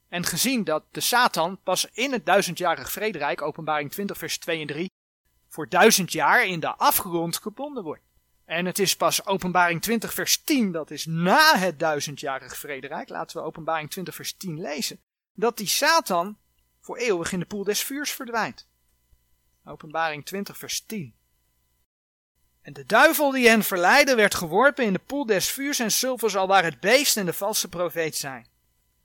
[0.09, 4.67] En gezien dat de Satan pas in het duizendjarig vrederijk, openbaring 20 vers 2 en
[4.67, 4.91] 3,
[5.49, 8.03] voor duizend jaar in de afgrond gebonden wordt.
[8.53, 13.37] En het is pas openbaring 20 vers 10, dat is na het duizendjarig vrederijk, laten
[13.37, 15.01] we openbaring 20 vers 10 lezen,
[15.35, 16.38] dat die Satan
[16.81, 18.69] voor eeuwig in de poel des vuurs verdwijnt.
[19.65, 21.15] Openbaring 20 vers 10.
[22.62, 26.37] En de duivel die hen verleidde werd geworpen in de poel des vuurs en zilvers
[26.37, 28.47] al waar het beest en de valse profeet zijn.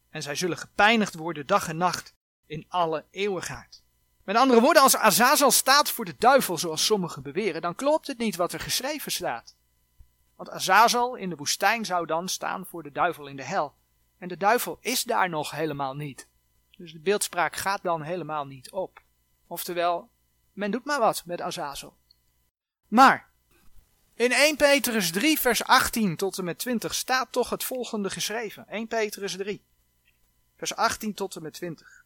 [0.10, 2.14] En zij zullen gepijnigd worden dag en nacht
[2.46, 3.84] in alle eeuwigheid.
[4.28, 8.18] Met andere woorden, als Azazel staat voor de duivel, zoals sommigen beweren, dan klopt het
[8.18, 9.56] niet wat er geschreven staat.
[10.36, 13.74] Want Azazel in de woestijn zou dan staan voor de duivel in de hel.
[14.18, 16.28] En de duivel is daar nog helemaal niet.
[16.78, 19.02] Dus de beeldspraak gaat dan helemaal niet op.
[19.48, 20.10] Oftewel,
[20.54, 21.98] men doet maar wat met Azazel.
[22.88, 23.30] Maar,
[24.14, 28.68] in 1 Petrus 3 vers 18 tot en met 20 staat toch het volgende geschreven.
[28.68, 29.62] 1 Petrus 3
[30.58, 32.06] vers 18 tot en met 20.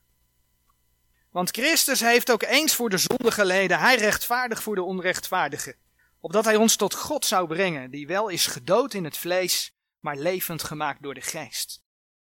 [1.31, 5.75] Want Christus heeft ook eens voor de zonde geleden, hij rechtvaardig voor de onrechtvaardige,
[6.19, 10.17] opdat hij ons tot God zou brengen, die wel is gedood in het vlees, maar
[10.17, 11.83] levend gemaakt door de geest.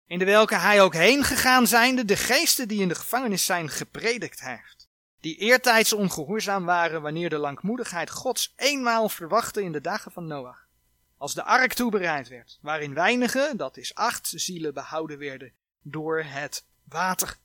[0.07, 3.69] In de welke hij ook heen gegaan zijnde, de geesten die in de gevangenis zijn
[3.69, 10.11] gepredikt heeft, die eertijds ongehoorzaam waren wanneer de langmoedigheid Gods eenmaal verwachtte in de dagen
[10.11, 10.67] van Noach.
[11.17, 16.65] Als de ark toebereid werd, waarin weinige, dat is acht zielen behouden werden door het
[16.83, 17.37] water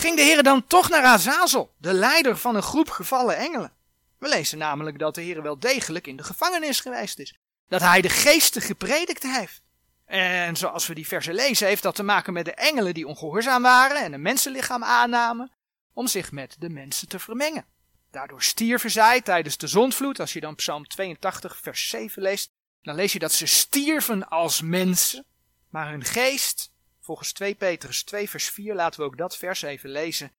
[0.00, 3.72] ging de Heer dan toch naar Azazel, de leider van een groep gevallen engelen.
[4.18, 7.34] We lezen namelijk dat de Heer wel degelijk in de gevangenis geweest is.
[7.68, 9.62] Dat hij de geesten gepredikt heeft.
[10.04, 13.62] En zoals we die versen lezen, heeft dat te maken met de engelen die ongehoorzaam
[13.62, 15.52] waren en een mensenlichaam aannamen
[15.92, 17.64] om zich met de mensen te vermengen.
[18.10, 20.20] Daardoor stierven zij tijdens de zondvloed.
[20.20, 22.50] Als je dan Psalm 82, vers 7 leest,
[22.82, 25.24] dan lees je dat ze stierven als mensen,
[25.70, 26.70] maar hun geest,
[27.06, 30.32] volgens 2 Petrus 2, vers 4, laten we ook dat vers even lezen,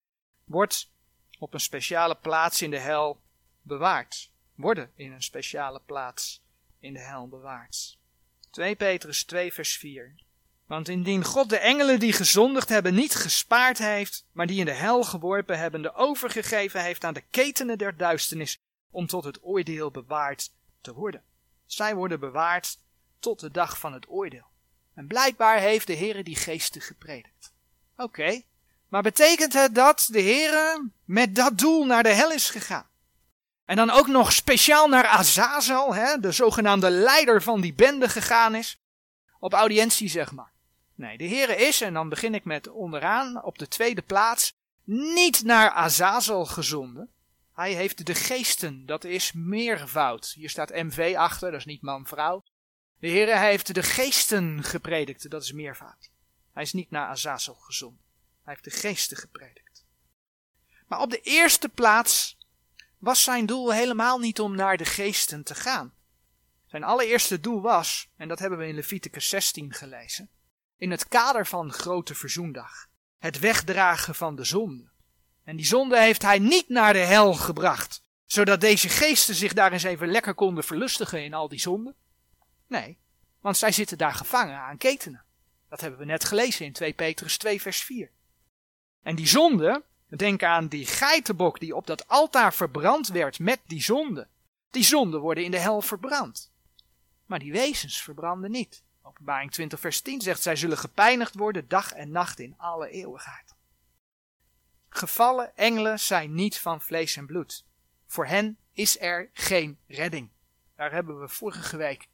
[0.43, 0.91] wordt
[1.39, 3.21] op een speciale plaats in de hel
[3.61, 4.31] bewaard.
[4.55, 6.43] Worden in een speciale plaats
[6.79, 7.97] in de hel bewaard.
[8.49, 10.15] 2 Petrus 2 vers 4.
[10.65, 14.71] Want indien God de engelen die gezondigd hebben niet gespaard heeft, maar die in de
[14.71, 19.91] hel geworpen hebben, de overgegeven heeft aan de ketenen der duisternis, om tot het oordeel
[19.91, 20.51] bewaard
[20.81, 21.23] te worden.
[21.65, 22.79] Zij worden bewaard
[23.19, 24.55] tot de dag van het oordeel.
[24.97, 27.53] En blijkbaar heeft de Heer die geesten gepredikt.
[27.97, 28.41] Oké,
[28.87, 32.87] maar betekent het dat de Heer met dat doel naar de hel is gegaan?
[33.65, 38.55] En dan ook nog speciaal naar Azazel, hè, de zogenaamde leider van die bende gegaan
[38.55, 38.79] is.
[39.39, 40.51] Op audiëntie, zeg maar.
[40.95, 45.43] Nee, de Heer is, en dan begin ik met onderaan, op de tweede plaats, niet
[45.43, 47.09] naar Azazel gezonden.
[47.53, 50.33] Hij heeft de geesten, dat is meervoud.
[50.35, 52.43] Hier staat MV achter, dat is niet man-vrouw.
[52.99, 56.11] De Heer heeft de geesten gepredikt, dat is meervoud.
[56.53, 58.03] Hij is niet naar Azazel gezonden.
[58.43, 59.85] Hij heeft de geesten gepredikt.
[60.87, 62.37] Maar op de eerste plaats
[62.97, 65.93] was zijn doel helemaal niet om naar de geesten te gaan.
[66.65, 70.29] Zijn allereerste doel was, en dat hebben we in Leviticus 16 gelezen,
[70.77, 74.89] in het kader van Grote Verzoendag, het wegdragen van de zonde.
[75.43, 79.71] En die zonde heeft hij niet naar de hel gebracht, zodat deze geesten zich daar
[79.71, 81.95] eens even lekker konden verlustigen in al die zonden.
[82.67, 82.97] Nee,
[83.39, 85.23] want zij zitten daar gevangen aan ketenen.
[85.69, 88.11] Dat hebben we net gelezen in 2 Petrus 2 vers 4.
[89.01, 93.81] En die zonde, Denk aan die geitenbok die op dat altaar verbrand werd met die
[93.81, 94.27] zonde.
[94.69, 96.51] Die zonden worden in de hel verbrand.
[97.25, 98.83] Maar die wezens verbranden niet.
[99.01, 103.55] Openbaring 20 vers 10 zegt zij zullen gepijnigd worden dag en nacht in alle eeuwigheid.
[104.89, 107.65] Gevallen engelen zijn niet van vlees en bloed.
[108.05, 110.29] Voor hen is er geen redding.
[110.75, 112.07] Daar hebben we vorige week,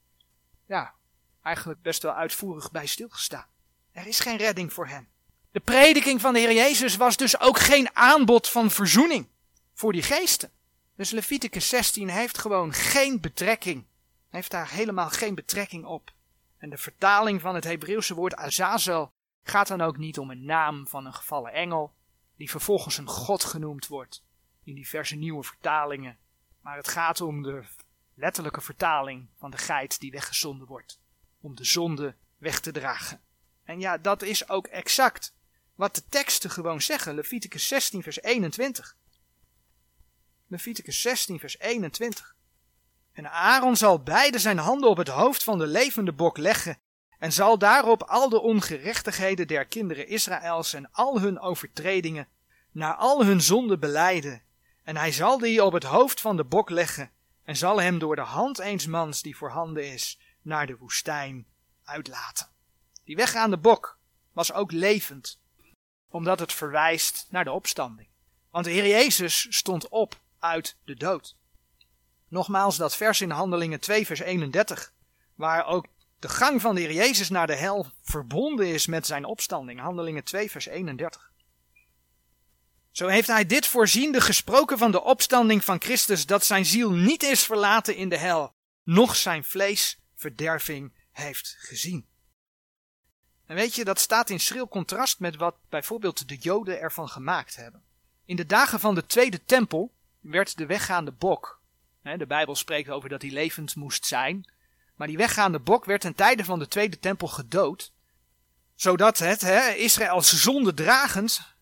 [0.74, 0.94] ja,
[1.42, 3.46] eigenlijk best wel uitvoerig bij stilgestaan.
[3.92, 5.08] Er is geen redding voor hen.
[5.52, 9.28] De prediking van de Heer Jezus was dus ook geen aanbod van verzoening
[9.74, 10.52] voor die geesten.
[10.96, 13.86] Dus Leviticus 16 heeft gewoon geen betrekking.
[14.30, 16.14] Heeft daar helemaal geen betrekking op.
[16.58, 19.12] En de vertaling van het Hebreeuwse woord Azazel
[19.44, 21.94] gaat dan ook niet om een naam van een gevallen engel,
[22.36, 24.24] die vervolgens een god genoemd wordt
[24.64, 26.18] in diverse nieuwe vertalingen.
[26.62, 27.64] Maar het gaat om de
[28.16, 31.00] letterlijke vertaling van de geit die weggezonden wordt,
[31.42, 33.22] om de zonde weg te dragen.
[33.64, 35.36] En ja, dat is ook exact
[35.76, 37.16] wat de teksten gewoon zeggen.
[37.16, 38.98] Leviticus 16 vers 21.
[40.48, 42.36] Leviticus 16 vers 21.
[43.12, 46.78] En Aaron zal beide zijn handen op het hoofd van de levende bok leggen
[47.20, 52.28] en zal daarop al de ongerechtigheden der kinderen Israëls en al hun overtredingen
[52.72, 54.44] naar al hun zonden beleiden.
[54.84, 57.12] En hij zal die op het hoofd van de bok leggen
[57.44, 61.48] en zal hem door de hand eens mans die voorhanden is naar de woestijn
[61.84, 62.48] uitlaten.
[63.04, 64.00] Die weggaande bok
[64.32, 65.42] was ook levend
[66.10, 68.08] omdat het verwijst naar de opstanding.
[68.50, 71.36] Want de Heer Jezus stond op uit de dood.
[72.28, 74.94] Nogmaals dat vers in Handelingen 2 vers 31,
[75.36, 75.88] waar ook
[76.20, 79.80] de gang van de Heer Jezus naar de hel verbonden is met zijn opstanding.
[79.80, 81.32] Handelingen 2 vers 31.
[82.94, 87.24] Zo heeft hij dit voorziende gesproken van de opstanding van Christus, dat zijn ziel niet
[87.24, 88.54] is verlaten in de hel,
[88.84, 92.08] noch zijn vlees verderving heeft gezien.
[93.46, 97.56] En weet je, dat staat in schril contrast met wat bijvoorbeeld de Joden ervan gemaakt
[97.56, 97.84] hebben.
[98.26, 101.62] In de dagen van de Tweede Tempel werd de weggaande bok,
[102.02, 104.52] de Bijbel spreekt over dat hij levend moest zijn,
[104.96, 107.92] maar die weggaande bok werd ten tijde van de Tweede Tempel gedood,
[108.76, 111.53] zodat het, he, Israëls zonde dragend,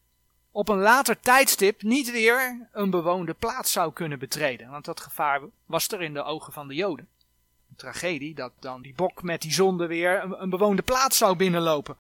[0.51, 4.69] op een later tijdstip niet weer een bewoonde plaats zou kunnen betreden.
[4.69, 7.07] Want dat gevaar was er in de ogen van de Joden
[7.81, 11.97] tragedie dat dan die bok met die zonde weer een, een bewoonde plaats zou binnenlopen.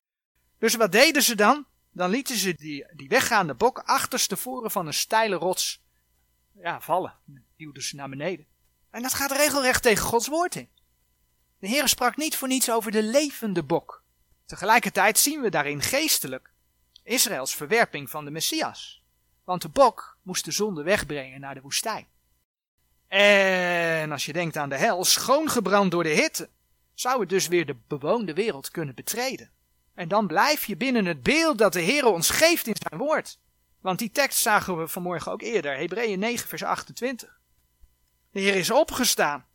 [0.57, 1.65] Dus wat deden ze dan?
[1.91, 5.81] Dan lieten ze die, die weggaande bok achterstevoren van een steile rots
[6.53, 7.13] ja, vallen.
[7.57, 8.45] Duwden ze naar beneden.
[8.89, 10.69] En dat gaat regelrecht tegen Gods woord in.
[11.59, 14.03] De Heer sprak niet voor niets over de levende bok.
[14.45, 16.50] Tegelijkertijd zien we daarin geestelijk
[17.03, 19.03] Israëls verwerping van de Messias.
[19.43, 22.07] Want de bok moest de zonde wegbrengen naar de woestijn.
[23.07, 26.49] En als je denkt aan de hel, schoongebrand door de hitte,
[26.93, 29.51] zou het dus weer de bewoonde wereld kunnen betreden.
[29.93, 33.39] En dan blijf je binnen het beeld dat de Heer ons geeft in zijn woord.
[33.81, 37.39] Want die tekst zagen we vanmorgen ook eerder, Hebreeën 9 vers 28.
[38.31, 39.45] De Heer is opgestaan.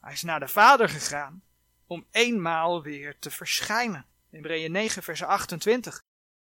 [0.00, 1.42] Hij is naar de Vader gegaan.
[1.86, 4.06] om eenmaal weer te verschijnen.
[4.30, 6.04] Hebreeën 9 vers 28.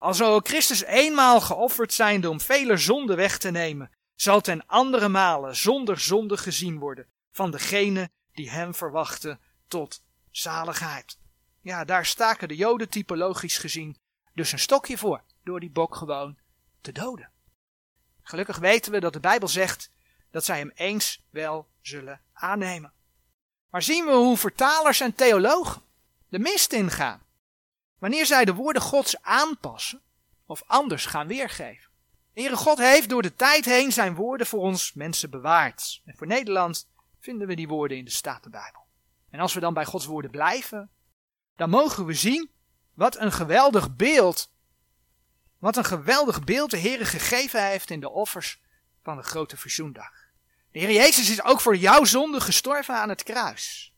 [0.04, 5.08] Al zou Christus eenmaal geofferd zijnde om vele zonden weg te nemen, zal ten andere
[5.08, 11.18] malen zonder zonde gezien worden van degene die hem verwachten tot zaligheid.
[11.62, 13.98] Ja, daar staken de Joden typologisch gezien
[14.34, 16.38] dus een stokje voor, door die bok gewoon
[16.82, 17.32] te doden.
[18.22, 19.92] Gelukkig weten we dat de Bijbel zegt
[20.32, 22.94] dat zij hem eens wel zullen aannemen.
[23.70, 25.82] Maar zien we hoe vertalers en theologen
[26.30, 27.23] de mist ingaan
[28.04, 30.02] wanneer zij de woorden Gods aanpassen
[30.46, 31.92] of anders gaan weergeven.
[32.34, 36.02] Heere God heeft door de tijd heen zijn woorden voor ons mensen bewaard.
[36.06, 36.88] En voor Nederland
[37.20, 38.86] vinden we die woorden in de Statenbijbel.
[39.30, 40.90] En als we dan bij Gods woorden blijven,
[41.56, 42.50] dan mogen we zien
[42.94, 44.52] wat een geweldig beeld,
[45.60, 48.62] wat een geweldig beeld de Heer gegeven heeft in de offers
[49.04, 50.12] van de grote verzoendag.
[50.72, 53.94] De Heer Jezus is ook voor jouw zonde gestorven aan het kruis.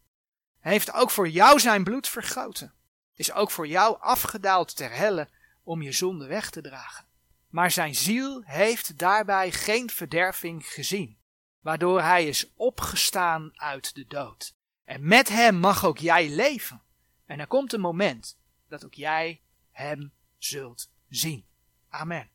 [0.60, 2.74] Hij heeft ook voor jou zijn bloed vergoten.
[3.16, 5.30] Is ook voor jou afgedaald ter helle
[5.64, 7.06] om je zonde weg te dragen.
[7.50, 11.18] Maar zijn ziel heeft daarbij geen verderving gezien,
[11.60, 14.56] waardoor hij is opgestaan uit de dood.
[14.84, 16.82] En met hem mag ook jij leven.
[17.26, 18.38] En er komt een moment
[18.68, 19.42] dat ook jij
[19.72, 21.46] hem zult zien.
[21.90, 22.35] Amen.